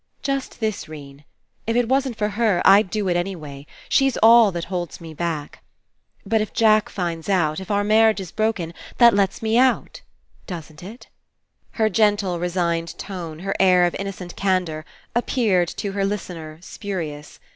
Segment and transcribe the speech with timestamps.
[0.23, 1.25] "Just this, 'Rene.
[1.67, 3.67] If It wasn't for her, I'd do it any way.
[3.87, 5.61] She's all that holds me back.
[6.25, 9.59] But if Jack 197 PASSING finds out, if our marriage is broken, that lets me
[9.59, 10.01] out.
[10.47, 11.07] Doesn't it?"
[11.73, 17.15] Her gentle resigned tone, her air of in nocent candour, appeared, to her listener, spuri
[17.19, 17.39] ous.